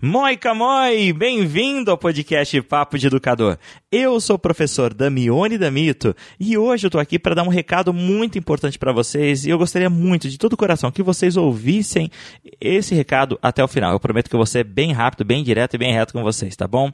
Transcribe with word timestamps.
Moica 0.00 0.54
Moi, 0.54 1.12
bem-vindo 1.12 1.90
ao 1.90 1.98
podcast 1.98 2.62
Papo 2.62 2.96
de 2.96 3.08
Educador. 3.08 3.58
Eu 3.90 4.20
sou 4.20 4.36
o 4.36 4.38
professor 4.38 4.94
Damione 4.94 5.58
Damito 5.58 6.14
e 6.38 6.56
hoje 6.56 6.86
eu 6.86 6.90
tô 6.90 7.00
aqui 7.00 7.18
para 7.18 7.34
dar 7.34 7.42
um 7.42 7.48
recado 7.48 7.92
muito 7.92 8.38
importante 8.38 8.78
para 8.78 8.92
vocês 8.92 9.44
e 9.44 9.50
eu 9.50 9.58
gostaria 9.58 9.90
muito, 9.90 10.28
de 10.28 10.38
todo 10.38 10.52
o 10.52 10.56
coração, 10.56 10.92
que 10.92 11.02
vocês 11.02 11.36
ouvissem 11.36 12.12
esse 12.60 12.94
recado 12.94 13.40
até 13.42 13.64
o 13.64 13.66
final. 13.66 13.90
Eu 13.90 13.98
prometo 13.98 14.30
que 14.30 14.36
eu 14.36 14.38
vou 14.38 14.46
ser 14.46 14.62
bem 14.62 14.92
rápido, 14.92 15.24
bem 15.24 15.42
direto 15.42 15.74
e 15.74 15.78
bem 15.78 15.92
reto 15.92 16.12
com 16.12 16.22
vocês, 16.22 16.54
tá 16.54 16.68
bom? 16.68 16.92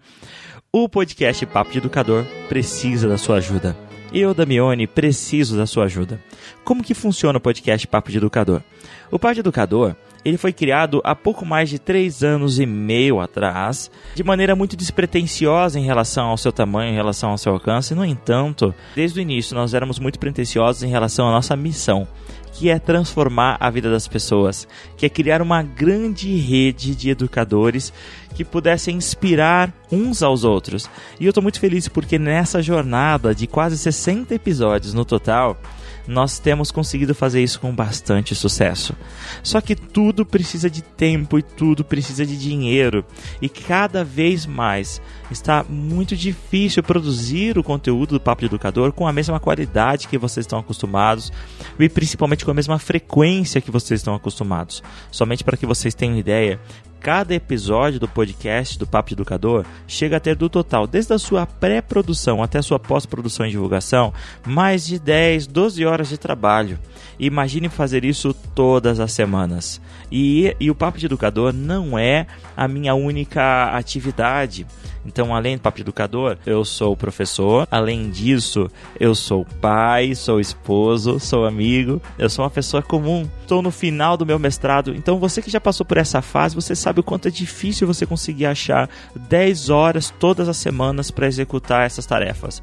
O 0.73 0.89
podcast 0.89 1.45
Papo 1.45 1.73
de 1.73 1.79
Educador 1.79 2.25
precisa 2.49 3.07
da 3.07 3.19
sua 3.19 3.37
ajuda. 3.37 3.77
Eu, 4.15 4.33
Damione, 4.33 4.87
preciso 4.87 5.59
da 5.59 5.67
sua 5.67 5.85
ajuda. 5.85 6.19
Como 6.65 6.83
que 6.83 6.95
funciona 6.95 7.37
o 7.37 7.41
podcast 7.41 7.87
Papo 7.87 8.11
de 8.11 8.17
Educador? 8.17 8.63
O 9.11 9.19
Papo 9.19 9.35
de 9.35 9.41
Educador 9.41 9.95
ele 10.25 10.39
foi 10.39 10.53
criado 10.53 11.01
há 11.05 11.15
pouco 11.15 11.45
mais 11.45 11.69
de 11.69 11.79
três 11.79 12.23
anos 12.23 12.59
e 12.59 12.67
meio 12.67 13.21
atrás, 13.21 13.91
de 14.15 14.25
maneira 14.25 14.57
muito 14.57 14.77
despretensiosa 14.77 15.79
em 15.79 15.85
relação 15.85 16.29
ao 16.29 16.37
seu 16.37 16.53
tamanho, 16.53 16.93
em 16.93 16.97
relação 16.97 17.31
ao 17.31 17.39
seu 17.39 17.53
alcance. 17.53 17.95
No 17.95 18.05
entanto, 18.05 18.75
desde 18.95 19.19
o 19.19 19.23
início 19.23 19.55
nós 19.55 19.75
éramos 19.75 19.99
muito 19.99 20.19
pretensiosos 20.19 20.83
em 20.83 20.89
relação 20.89 21.29
à 21.29 21.33
nossa 21.33 21.55
missão, 21.55 22.09
que 22.55 22.71
é 22.71 22.79
transformar 22.79 23.57
a 23.59 23.69
vida 23.69 23.91
das 23.91 24.07
pessoas, 24.07 24.67
que 24.97 25.05
é 25.05 25.09
criar 25.09 25.43
uma 25.43 25.61
grande 25.63 26.37
rede 26.37 26.95
de 26.95 27.11
educadores 27.11 27.93
que 28.33 28.45
pudessem 28.45 28.97
inspirar 28.97 29.73
uns 29.91 30.23
aos 30.23 30.45
outros. 30.45 30.89
E 31.19 31.25
eu 31.25 31.31
estou 31.31 31.43
muito 31.43 31.59
feliz 31.59 31.89
porque 31.89 32.19
nessa 32.19 32.63
jornada 32.63 33.35
de 33.35 33.49
quase 33.49 33.77
60 33.77 34.35
episódios 34.35 34.95
no 34.95 35.05
total, 35.05 35.59
nós 36.07 36.39
temos 36.39 36.71
conseguido 36.71 37.15
fazer 37.15 37.43
isso 37.43 37.61
com 37.61 37.75
bastante 37.75 38.35
sucesso. 38.35 38.95
Só 39.43 39.61
que 39.61 39.75
tudo 39.75 40.25
precisa 40.25 40.69
de 40.69 40.83
tempo 40.83 41.39
e 41.39 41.43
tudo 41.43 41.85
precisa 41.85 42.27
de 42.27 42.37
dinheiro, 42.37 43.05
e 43.41 43.49
cada 43.49 44.05
vez 44.05 44.47
mais 44.47 45.01
está 45.31 45.65
muito 45.69 46.15
difícil 46.17 46.83
produzir 46.83 47.59
o 47.59 47.65
conteúdo 47.65 48.11
do 48.11 48.21
Papo 48.21 48.41
de 48.41 48.47
Educador 48.47 48.93
com 48.93 49.07
a 49.07 49.13
mesma 49.13 49.41
qualidade 49.41 50.09
que 50.09 50.19
vocês 50.19 50.45
estão 50.45 50.59
acostumados 50.59 51.33
e 51.79 51.89
principalmente 51.89 52.44
com 52.45 52.51
a 52.51 52.55
mesma 52.55 52.79
frequência 52.79 53.61
que 53.61 53.71
vocês 53.71 54.01
estão 54.01 54.15
acostumados. 54.15 54.83
Somente 55.11 55.43
para 55.43 55.57
que 55.57 55.67
vocês 55.67 55.95
tenham 55.95 56.17
ideia, 56.17 56.61
cada 57.05 57.35
episódio 57.35 58.01
do 58.01 58.09
podcast 58.09 58.79
do 58.79 58.87
Papo 58.87 59.11
de 59.11 59.15
Educador 59.15 59.67
chega 59.87 60.17
a 60.17 60.21
ter 60.21 60.35
do 60.35 60.49
total, 60.49 60.87
desde 60.87 61.13
a 61.13 61.19
sua 61.19 61.45
pré-produção 61.45 62.43
até 62.43 62.59
a 62.59 62.63
sua 62.63 62.79
pós-produção 62.79 63.45
e 63.45 63.51
divulgação, 63.51 64.11
mais 64.47 64.87
de 64.87 64.99
10, 64.99 65.47
12 65.47 65.85
horas 65.85 66.09
de 66.09 66.17
trabalho. 66.17 66.79
Imagine 67.19 67.69
fazer 67.69 68.07
isso 68.07 68.33
todas 68.55 69.01
as 69.01 69.13
semanas. 69.13 69.83
E, 70.11 70.57
e 70.59 70.71
o 70.71 70.75
Papo 70.75 70.97
de 70.97 71.05
Educador 71.05 71.53
não 71.53 71.99
é 71.99 72.27
a 72.57 72.67
minha 72.67 72.95
única 72.95 73.65
atividade. 73.77 74.67
Então, 75.07 75.35
além 75.35 75.57
do 75.57 75.61
Papo 75.61 75.77
de 75.77 75.83
Educador, 75.83 76.39
eu 76.47 76.65
sou 76.65 76.97
professor. 76.97 77.69
Além 77.71 78.11
disso, 78.11 78.71
eu 78.99 79.15
sou 79.15 79.45
pai, 79.61 80.15
sou 80.15 80.41
esposo, 80.41 81.21
sou 81.21 81.47
amigo. 81.47 82.01
Eu 82.19 82.29
sou 82.31 82.45
uma 82.45 82.51
pessoa 82.51 82.83
comum. 82.83 83.29
Estou 83.41 83.63
no 83.63 83.71
final 83.71 84.17
do 84.17 84.27
meu 84.27 84.39
mestrado. 84.39 84.95
Então, 84.95 85.19
você 85.19 85.43
que 85.43 85.51
já 85.51 85.61
passou 85.61 85.85
por 85.85 85.99
essa 85.99 86.23
fase, 86.23 86.55
você 86.55 86.75
sabe 86.75 87.01
o 87.01 87.05
quanto 87.05 87.29
é 87.29 87.31
difícil 87.31 87.87
você 87.87 88.07
conseguir 88.07 88.47
achar 88.47 88.89
10 89.15 89.71
horas 89.71 90.13
todas 90.19 90.49
as 90.49 90.57
semanas 90.57 91.11
para 91.11 91.27
executar 91.27 91.87
essas 91.87 92.07
tarefas. 92.07 92.63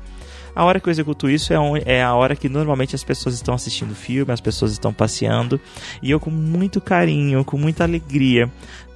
A 0.55 0.65
hora 0.65 0.79
que 0.79 0.89
eu 0.89 0.91
executo 0.91 1.29
isso 1.29 1.53
é, 1.53 1.57
é 1.85 2.03
a 2.03 2.13
hora 2.13 2.35
que 2.35 2.49
normalmente 2.49 2.95
as 2.95 3.03
pessoas 3.03 3.35
estão 3.35 3.53
assistindo 3.53 3.95
filme, 3.95 4.33
as 4.33 4.41
pessoas 4.41 4.71
estão 4.71 4.93
passeando, 4.93 5.59
e 6.01 6.11
eu 6.11 6.19
com 6.19 6.29
muito 6.29 6.81
carinho, 6.81 7.45
com 7.45 7.57
muita 7.57 7.83
alegria, 7.83 8.51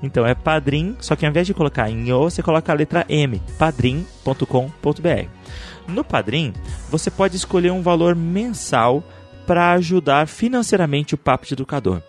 Então 0.03 0.26
é 0.26 0.34
Padrim, 0.34 0.97
só 1.00 1.16
que 1.16 1.25
ao 1.25 1.31
invés 1.31 1.47
de 1.47 1.54
colocar 1.54 1.91
em 1.91 2.12
O, 2.12 2.31
você 2.31 2.42
coloca 2.42 2.72
a 2.72 2.75
letra 2.75 3.04
M, 3.09 3.41
padrim.com.br. 3.59 5.28
No 5.88 6.04
Padrim, 6.04 6.53
você 6.91 7.10
pode 7.10 7.36
escolher 7.36 7.72
um 7.72 7.82
valor 7.82 8.15
mensal 8.15 9.03
para 9.47 9.72
ajudar 9.72 10.28
financeiramente 10.28 11.15
o 11.15 11.19
Papo 11.19 11.47
de 11.47 11.54
Educador. 11.54 12.03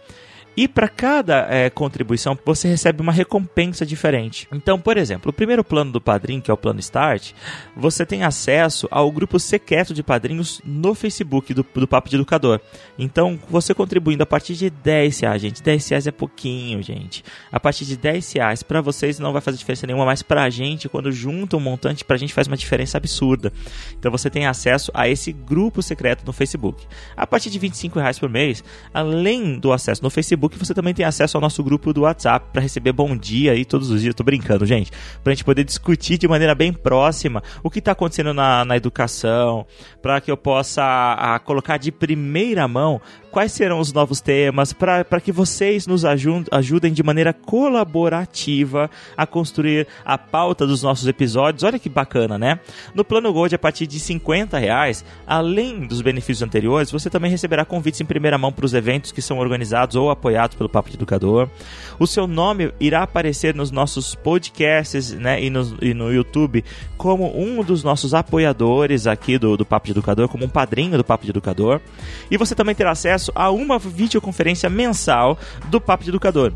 E 0.59 0.67
para 0.67 0.89
cada 0.89 1.47
é, 1.49 1.69
contribuição, 1.69 2.37
você 2.45 2.67
recebe 2.67 3.01
uma 3.01 3.13
recompensa 3.13 3.85
diferente. 3.85 4.45
Então, 4.51 4.77
por 4.77 4.97
exemplo, 4.97 5.29
o 5.29 5.33
primeiro 5.33 5.63
plano 5.63 5.89
do 5.89 6.01
padrinho, 6.01 6.41
que 6.41 6.51
é 6.51 6.53
o 6.53 6.57
plano 6.57 6.81
Start, 6.81 7.31
você 7.77 8.05
tem 8.05 8.25
acesso 8.25 8.85
ao 8.91 9.09
grupo 9.09 9.39
secreto 9.39 9.93
de 9.93 10.03
padrinhos 10.03 10.59
no 10.65 10.93
Facebook 10.93 11.53
do, 11.53 11.65
do 11.75 11.87
Papo 11.87 12.09
de 12.09 12.17
Educador. 12.17 12.59
Então, 12.97 13.39
você 13.49 13.73
contribuindo 13.73 14.21
a 14.21 14.25
partir 14.25 14.53
de 14.53 14.69
10 14.69 15.21
reais, 15.21 15.41
gente. 15.41 15.63
10 15.63 15.87
reais 15.87 16.07
é 16.07 16.11
pouquinho, 16.11 16.83
gente. 16.83 17.23
A 17.49 17.57
partir 17.57 17.85
de 17.85 17.95
10 17.95 18.33
reais, 18.33 18.61
para 18.61 18.81
vocês 18.81 19.17
não 19.17 19.31
vai 19.31 19.41
fazer 19.41 19.57
diferença 19.57 19.87
nenhuma, 19.87 20.03
mas 20.03 20.21
para 20.21 20.43
a 20.43 20.49
gente, 20.49 20.89
quando 20.89 21.09
junta 21.09 21.55
um 21.55 21.61
montante, 21.61 22.03
para 22.03 22.17
a 22.17 22.19
gente 22.19 22.33
faz 22.33 22.47
uma 22.47 22.57
diferença 22.57 22.97
absurda. 22.97 23.53
Então, 23.97 24.11
você 24.11 24.29
tem 24.29 24.45
acesso 24.45 24.91
a 24.93 25.07
esse 25.07 25.31
grupo 25.31 25.81
secreto 25.81 26.25
no 26.25 26.33
Facebook. 26.33 26.85
A 27.15 27.25
partir 27.25 27.49
de 27.49 27.57
25 27.57 27.97
reais 27.97 28.19
por 28.19 28.27
mês, 28.27 28.61
além 28.93 29.57
do 29.57 29.71
acesso 29.71 30.03
no 30.03 30.09
Facebook, 30.09 30.48
Facebook, 30.49 30.57
você 30.57 30.73
também 30.73 30.93
tem 30.93 31.05
acesso 31.05 31.37
ao 31.37 31.41
nosso 31.41 31.63
grupo 31.63 31.93
do 31.93 32.01
WhatsApp 32.01 32.47
para 32.51 32.61
receber 32.61 32.91
bom 32.91 33.15
dia 33.15 33.51
aí 33.51 33.63
todos 33.63 33.89
os 33.89 34.01
dias. 34.01 34.15
Tô 34.15 34.23
brincando, 34.23 34.65
gente. 34.65 34.91
Pra 35.23 35.33
gente 35.33 35.43
poder 35.43 35.63
discutir 35.63 36.17
de 36.17 36.27
maneira 36.27 36.55
bem 36.55 36.73
próxima 36.73 37.43
o 37.63 37.69
que 37.69 37.79
está 37.79 37.91
acontecendo 37.91 38.33
na, 38.33 38.65
na 38.65 38.75
educação, 38.75 39.65
para 40.01 40.19
que 40.19 40.31
eu 40.31 40.37
possa 40.37 40.83
a, 40.83 41.39
colocar 41.39 41.77
de 41.77 41.91
primeira 41.91 42.67
mão 42.67 42.99
quais 43.31 43.51
serão 43.51 43.79
os 43.79 43.93
novos 43.93 44.21
temas, 44.21 44.73
para 44.73 45.21
que 45.21 45.31
vocês 45.31 45.87
nos 45.87 46.03
ajudem 46.05 46.91
de 46.91 47.03
maneira 47.03 47.33
colaborativa 47.33 48.89
a 49.15 49.25
construir 49.25 49.87
a 50.03 50.17
pauta 50.17 50.65
dos 50.65 50.83
nossos 50.83 51.07
episódios. 51.07 51.63
Olha 51.63 51.79
que 51.79 51.89
bacana, 51.89 52.37
né? 52.37 52.59
No 52.93 53.05
Plano 53.05 53.31
Gold, 53.31 53.53
a 53.53 53.59
partir 53.59 53.87
de 53.87 53.99
50 53.99 54.57
reais, 54.57 55.05
além 55.27 55.85
dos 55.85 56.01
benefícios 56.01 56.41
anteriores, 56.41 56.91
você 56.91 57.09
também 57.09 57.31
receberá 57.31 57.63
convites 57.63 58.01
em 58.01 58.05
primeira 58.05 58.37
mão 58.37 58.51
para 58.51 58.65
os 58.65 58.73
eventos 58.73 59.11
que 59.11 59.21
são 59.21 59.37
organizados 59.37 59.95
ou 59.95 60.09
apoiados 60.09 60.55
pelo 60.55 60.69
Papo 60.69 60.89
de 60.89 60.95
Educador. 60.95 61.49
O 61.99 62.07
seu 62.07 62.27
nome 62.27 62.73
irá 62.79 63.03
aparecer 63.03 63.53
nos 63.53 63.71
nossos 63.71 64.15
podcasts 64.15 65.11
né, 65.11 65.41
e, 65.41 65.49
no, 65.49 65.77
e 65.81 65.93
no 65.93 66.11
YouTube 66.11 66.63
como 66.97 67.37
um 67.37 67.63
dos 67.63 67.83
nossos 67.83 68.13
apoiadores 68.13 69.07
aqui 69.07 69.37
do, 69.37 69.55
do 69.55 69.65
Papo 69.65 69.85
de 69.85 69.91
Educador, 69.91 70.27
como 70.27 70.45
um 70.45 70.49
padrinho 70.49 70.97
do 70.97 71.03
Papo 71.03 71.25
de 71.25 71.31
Educador. 71.31 71.79
E 72.29 72.37
você 72.37 72.55
também 72.55 72.75
terá 72.75 72.91
acesso 72.91 73.18
acesso 73.19 73.31
a 73.35 73.51
uma 73.51 73.77
videoconferência 73.77 74.69
mensal 74.69 75.37
do 75.67 75.81
Papo 75.81 76.03
de 76.03 76.09
Educador. 76.09 76.53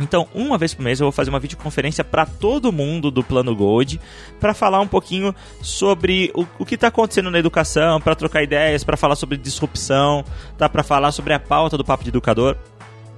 Então, 0.00 0.28
uma 0.32 0.56
vez 0.56 0.72
por 0.72 0.82
mês 0.82 1.00
eu 1.00 1.06
vou 1.06 1.12
fazer 1.12 1.28
uma 1.28 1.40
videoconferência 1.40 2.04
para 2.04 2.24
todo 2.24 2.70
mundo 2.70 3.10
do 3.10 3.24
Plano 3.24 3.54
Gold 3.54 4.00
para 4.38 4.54
falar 4.54 4.80
um 4.80 4.86
pouquinho 4.86 5.34
sobre 5.60 6.30
o, 6.36 6.46
o 6.60 6.64
que 6.64 6.76
está 6.76 6.86
acontecendo 6.86 7.32
na 7.32 7.38
educação, 7.38 8.00
para 8.00 8.14
trocar 8.14 8.44
ideias, 8.44 8.84
para 8.84 8.96
falar 8.96 9.16
sobre 9.16 9.36
disrupção, 9.36 10.24
tá? 10.56 10.68
para 10.68 10.84
falar 10.84 11.10
sobre 11.10 11.34
a 11.34 11.40
pauta 11.40 11.76
do 11.76 11.84
Papo 11.84 12.04
de 12.04 12.10
Educador. 12.10 12.56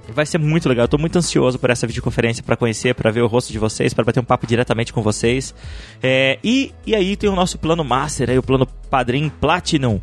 Vai 0.09 0.25
ser 0.25 0.39
muito 0.39 0.67
legal. 0.67 0.85
Eu 0.85 0.89
tô 0.89 0.97
muito 0.97 1.15
ansioso 1.15 1.59
por 1.59 1.69
essa 1.69 1.85
videoconferência 1.85 2.41
para 2.43 2.57
conhecer, 2.57 2.95
para 2.95 3.11
ver 3.11 3.21
o 3.21 3.27
rosto 3.27 3.53
de 3.53 3.59
vocês, 3.59 3.93
para 3.93 4.03
bater 4.03 4.19
um 4.19 4.23
papo 4.23 4.47
diretamente 4.47 4.91
com 4.91 5.03
vocês. 5.03 5.53
É, 6.01 6.39
e, 6.43 6.73
e 6.85 6.95
aí 6.95 7.15
tem 7.15 7.29
o 7.29 7.35
nosso 7.35 7.59
plano 7.59 7.83
Master, 7.83 8.31
aí, 8.31 8.37
o 8.39 8.43
plano 8.43 8.65
Padrim 8.89 9.29
Platinum 9.29 10.01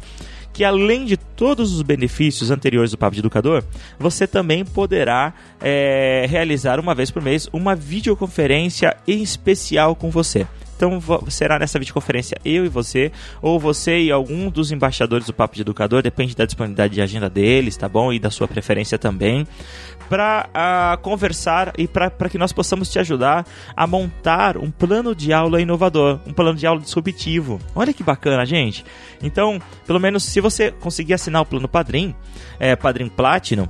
que 0.59 0.65
além 0.65 1.05
de 1.05 1.17
todos 1.17 1.73
os 1.73 1.83
benefícios 1.83 2.51
anteriores 2.51 2.91
do 2.91 2.99
Papo 2.99 3.15
de 3.15 3.21
Educador, 3.21 3.63
você 3.97 4.27
também 4.27 4.65
poderá 4.65 5.33
é, 5.61 6.27
realizar 6.29 6.81
uma 6.81 6.97
vez 6.97 7.13
por 7.13 7.23
mês 7.23 7.49
uma 7.53 7.77
videoconferência 7.77 8.97
especial 9.07 9.95
com 9.95 10.11
você. 10.11 10.49
Então 10.79 11.01
será 11.29 11.59
nessa 11.59 11.77
videoconferência 11.77 12.39
eu 12.45 12.65
e 12.65 12.69
você, 12.69 13.11
ou 13.43 13.59
você 13.59 13.99
e 13.99 14.13
algum 14.13 14.49
dos 14.49 14.71
embaixadores 14.71 15.27
do 15.27 15.35
Papo 15.35 15.57
de 15.57 15.63
Educador, 15.63 16.03
depende 16.03 16.37
da 16.37 16.47
disponibilidade 16.47 16.95
de 16.95 17.03
agenda 17.03 17.29
deles, 17.29 17.77
tá 17.77 17.89
bom? 17.89 18.13
E 18.13 18.21
da 18.21 18.31
sua 18.31 18.47
preferência 18.47 18.97
também, 18.97 19.45
para 20.09 20.47
uh, 20.47 20.51
ah, 20.55 20.99
conversar 21.03 21.73
e 21.77 21.89
para 21.89 22.29
que 22.31 22.39
nós 22.39 22.53
possamos 22.53 22.89
te 22.91 22.99
ajudar 23.01 23.45
a 23.77 23.87
montar 23.89 24.57
um 24.57 24.71
plano 24.71 25.17
de 25.17 25.33
aula 25.33 25.61
inovador, 25.61 26.21
um 26.25 26.33
plano 26.33 26.57
de 26.57 26.65
aula 26.65 26.81
disruptivo. 26.81 27.59
Olha 27.75 27.93
que 27.93 28.05
bacana, 28.05 28.47
gente. 28.47 28.85
Então, 29.21 29.61
pelo 29.85 29.99
menos 29.99 30.23
se 30.23 30.41
você 30.41 30.71
conseguir 30.71 31.15
assinar 31.15 31.43
o 31.43 31.47
plano 31.47 31.67
Padrim, 31.67 32.15
é, 32.61 32.77
Padrim 32.77 33.09
Platinum, 33.09 33.67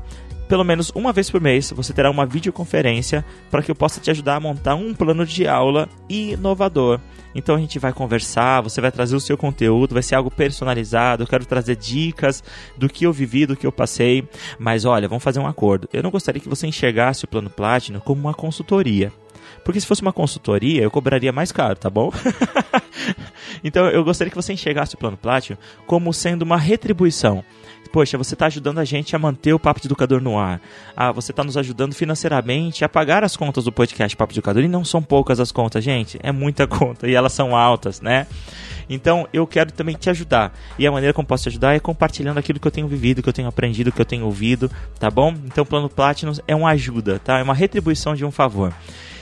pelo 0.49 0.65
menos 0.65 0.91
uma 0.95 1.13
vez 1.13 1.31
por 1.31 1.41
mês 1.41 1.71
você 1.71 1.93
terá 1.93 2.11
uma 2.11 2.27
videoconferência 2.27 3.25
para 3.51 3.63
que 3.63 3.71
eu 3.71 3.75
possa 3.75 4.01
te 4.01 4.11
ajudar 4.11 4.37
a 4.37 4.41
montar 4.41 4.75
um 4.75 4.95
plano 4.95 5.27
de 5.27 5.47
aula 5.47 5.89
inovador. 6.09 6.99
Então 7.35 7.55
a 7.55 7.59
gente 7.59 7.79
vai 7.79 7.93
conversar, 7.93 8.63
você 8.63 8.81
vai 8.81 8.91
trazer 8.91 9.15
o 9.15 9.21
seu 9.21 9.37
conteúdo, 9.37 9.93
vai 9.93 10.03
ser 10.03 10.15
algo 10.15 10.31
personalizado. 10.31 11.23
Eu 11.23 11.27
quero 11.27 11.45
trazer 11.45 11.77
dicas 11.77 12.43
do 12.77 12.89
que 12.89 13.05
eu 13.05 13.13
vivi, 13.13 13.47
do 13.47 13.55
que 13.55 13.67
eu 13.67 13.71
passei. 13.71 14.27
Mas 14.59 14.85
olha, 14.85 15.07
vamos 15.07 15.23
fazer 15.23 15.39
um 15.39 15.47
acordo. 15.47 15.89
Eu 15.93 16.03
não 16.03 16.11
gostaria 16.11 16.41
que 16.41 16.49
você 16.49 16.67
enxergasse 16.67 17.25
o 17.25 17.29
plano 17.29 17.51
Platinum 17.51 18.01
como 18.01 18.23
uma 18.23 18.35
consultoria. 18.35 19.13
Porque 19.65 19.81
se 19.81 19.87
fosse 19.87 20.03
uma 20.03 20.13
consultoria, 20.13 20.83
eu 20.83 20.91
cobraria 20.91 21.33
mais 21.33 21.53
caro, 21.53 21.77
tá 21.77 21.91
bom? 21.91 22.11
então 23.63 23.89
eu 23.89 24.05
gostaria 24.05 24.31
que 24.31 24.37
você 24.37 24.53
enxergasse 24.53 24.95
o 24.95 24.99
plano 24.99 25.17
Platinum 25.17 25.59
como 25.87 26.13
sendo 26.13 26.43
uma 26.43 26.57
retribuição 26.57 27.45
poxa, 27.89 28.19
você 28.19 28.35
está 28.35 28.47
ajudando 28.47 28.79
a 28.79 28.85
gente 28.85 29.17
a 29.17 29.19
manter 29.19 29.53
o 29.53 29.59
Papo 29.59 29.81
de 29.81 29.87
Educador 29.87 30.21
no 30.21 30.39
ar. 30.39 30.61
Ah, 30.97 31.11
você 31.11 31.33
está 31.33 31.43
nos 31.43 31.57
ajudando 31.57 31.95
financeiramente 31.95 32.85
a 32.85 32.89
pagar 32.89 33.25
as 33.25 33.37
contas 33.37 33.65
do 33.65 33.73
podcast 33.73 34.17
Papo 34.17 34.33
de 34.33 34.39
Educador. 34.39 34.63
E 34.63 34.69
não 34.69 34.85
são 34.85 35.03
poucas 35.03 35.41
as 35.41 35.51
contas, 35.51 35.83
gente. 35.83 36.19
É 36.23 36.31
muita 36.31 36.67
conta 36.69 37.09
e 37.09 37.15
elas 37.15 37.33
são 37.33 37.57
altas, 37.57 38.01
né? 38.01 38.27
Então 38.89 39.27
eu 39.33 39.47
quero 39.47 39.73
também 39.73 39.97
te 39.97 40.09
ajudar. 40.09 40.53
E 40.79 40.87
a 40.87 40.93
maneira 40.93 41.13
como 41.13 41.27
posso 41.27 41.45
te 41.45 41.49
ajudar 41.49 41.75
é 41.75 41.81
compartilhando 41.81 42.39
aquilo 42.39 42.59
que 42.59 42.67
eu 42.67 42.73
tenho 42.73 42.89
vivido, 42.89 43.23
que 43.23 43.29
eu 43.29 43.33
tenho 43.33 43.49
aprendido, 43.49 43.93
que 43.93 44.01
eu 44.01 44.07
tenho 44.07 44.25
ouvido, 44.25 44.71
tá 44.99 45.11
bom? 45.11 45.35
Então 45.45 45.63
o 45.63 45.67
Plano 45.67 45.89
Platinum 45.89 46.33
é 46.47 46.55
uma 46.55 46.71
ajuda, 46.71 47.19
tá? 47.19 47.39
É 47.39 47.43
uma 47.43 47.55
retribuição 47.55 48.15
de 48.15 48.25
um 48.25 48.31
favor. 48.31 48.73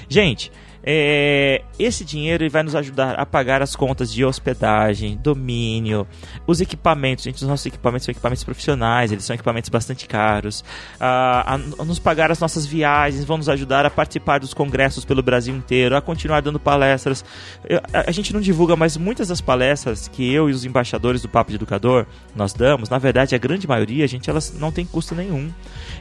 Gente, 0.08 0.52
é, 0.88 1.62
esse 1.80 2.04
dinheiro 2.04 2.48
vai 2.48 2.62
nos 2.62 2.76
ajudar 2.76 3.16
a 3.16 3.26
pagar 3.26 3.60
as 3.60 3.74
contas 3.74 4.12
de 4.12 4.24
hospedagem, 4.24 5.18
domínio, 5.20 6.06
os 6.46 6.60
equipamentos. 6.60 7.24
Gente, 7.24 7.34
os 7.34 7.42
nossos 7.42 7.66
equipamentos 7.66 8.04
são 8.04 8.12
equipamentos 8.12 8.44
profissionais, 8.44 9.10
eles 9.10 9.24
são 9.24 9.34
equipamentos 9.34 9.68
bastante 9.68 10.06
caros. 10.06 10.64
A, 11.00 11.54
a, 11.54 11.54
a 11.54 11.84
nos 11.84 11.98
pagar 11.98 12.30
as 12.30 12.38
nossas 12.38 12.64
viagens, 12.64 13.24
vão 13.24 13.36
nos 13.36 13.48
ajudar 13.48 13.84
a 13.84 13.90
participar 13.90 14.38
dos 14.38 14.54
congressos 14.54 15.04
pelo 15.04 15.24
Brasil 15.24 15.56
inteiro, 15.56 15.96
a 15.96 16.00
continuar 16.00 16.40
dando 16.40 16.60
palestras. 16.60 17.24
Eu, 17.68 17.80
a, 17.92 18.08
a, 18.08 18.12
gente 18.12 18.32
não 18.32 18.40
divulga, 18.40 18.76
mas 18.76 18.96
muitas 18.96 19.26
das 19.26 19.40
palestras 19.40 20.06
que 20.06 20.32
eu 20.32 20.48
e 20.48 20.52
os 20.52 20.64
embaixadores 20.64 21.20
do 21.20 21.28
Papo 21.28 21.50
de 21.50 21.56
Educador 21.56 22.06
nós 22.32 22.52
damos, 22.52 22.88
na 22.88 22.98
verdade, 22.98 23.34
a 23.34 23.38
grande 23.38 23.66
maioria, 23.66 24.06
gente, 24.06 24.30
elas 24.30 24.54
não 24.56 24.70
tem 24.70 24.86
custo 24.86 25.16
nenhum. 25.16 25.50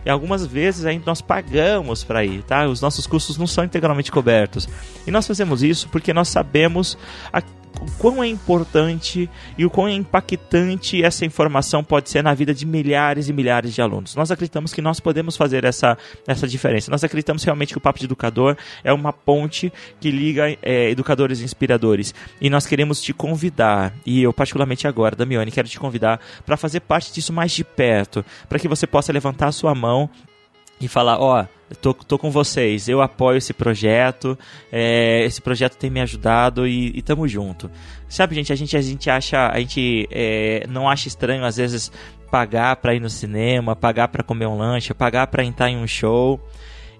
E 0.06 0.10
algumas 0.12 0.46
vezes 0.46 0.86
ainda 0.86 1.06
nós 1.08 1.22
pagamos 1.22 2.04
para 2.04 2.24
ir, 2.24 2.44
tá? 2.44 2.68
Os 2.68 2.82
nossos 2.82 3.08
custos 3.08 3.36
não 3.40 3.48
são 3.48 3.64
integralmente 3.64 4.12
cobertos. 4.12 4.70
E 5.06 5.12
nós 5.12 5.27
fazemos 5.27 5.62
isso 5.63 5.88
porque 5.89 6.13
nós 6.13 6.30
sabemos 6.30 6.98
a, 7.31 7.42
o 7.81 7.92
quão 7.98 8.24
é 8.24 8.27
importante 8.27 9.30
e 9.57 9.66
o 9.66 9.69
quão 9.69 9.88
é 9.88 9.94
impactante 9.94 11.04
essa 11.04 11.25
informação 11.25 11.83
pode 11.83 12.10
ser 12.10 12.24
na 12.24 12.33
vida 12.33 12.54
de 12.54 12.66
milhares 12.66 13.30
e 13.30 13.33
milhares 13.33 13.74
de 13.74 13.81
alunos. 13.81 14.16
Nós 14.16 14.31
acreditamos 14.31 14.74
que 14.74 14.81
nós 14.81 15.00
podemos 15.00 15.38
fazer 15.38 15.63
essa, 15.63 15.98
essa 16.27 16.48
diferença. 16.48 16.89
Nós 16.89 17.04
acreditamos 17.04 17.44
realmente 17.44 17.74
que 17.74 17.77
o 17.77 17.81
Papo 17.81 18.00
de 18.00 18.06
Educador 18.06 18.57
é 18.83 18.92
uma 18.92 19.13
ponte 19.13 19.72
que 20.00 20.10
liga 20.10 20.57
é, 20.62 20.89
educadores 20.89 21.42
inspiradores. 21.42 22.13
E 22.39 22.50
nós 22.50 22.66
queremos 22.66 23.01
te 23.01 23.13
convidar, 23.13 23.94
e 24.06 24.24
eu 24.24 24.33
particularmente 24.33 24.88
agora, 24.88 25.16
Damione, 25.16 25.51
quero 25.51 25.68
te 25.68 25.80
convidar 25.80 26.19
para 26.45 26.57
fazer 26.57 26.81
parte 26.81 27.13
disso 27.13 27.33
mais 27.33 27.51
de 27.51 27.63
perto, 27.63 28.25
para 28.50 28.60
que 28.60 28.68
você 28.68 28.88
possa 28.88 29.12
levantar 29.12 29.48
a 29.48 29.51
sua 29.51 29.75
mão 29.75 30.10
e 30.80 30.88
falar, 30.88 31.19
ó, 31.19 31.45
tô, 31.82 31.94
tô 31.94 32.18
com 32.18 32.30
vocês, 32.30 32.88
eu 32.88 33.02
apoio 33.02 33.38
esse 33.38 33.54
projeto, 33.54 34.38
é, 34.72 35.24
esse 35.26 35.42
projeto 35.42 35.78
tem 35.78 35.90
me 35.90 36.02
ajudado 36.02 36.68
e, 36.68 36.92
e 36.96 37.02
tamo 37.02 37.28
junto. 37.28 37.70
Sabe, 38.08 38.36
gente, 38.36 38.54
a 38.54 38.56
gente, 38.56 38.78
a 38.78 38.82
gente 38.82 39.10
acha, 39.10 39.50
a 39.50 39.60
gente 39.60 40.08
é, 40.12 40.66
não 40.70 40.88
acha 40.90 41.08
estranho 41.08 41.44
às 41.44 41.58
vezes 41.58 41.92
pagar 42.30 42.76
para 42.78 42.94
ir 42.94 43.00
no 43.00 43.10
cinema, 43.10 43.76
pagar 43.76 44.10
para 44.10 44.24
comer 44.24 44.46
um 44.46 44.58
lanche, 44.58 44.94
pagar 44.94 45.28
para 45.28 45.44
entrar 45.44 45.70
em 45.70 45.78
um 45.78 45.88
show. 45.88 46.40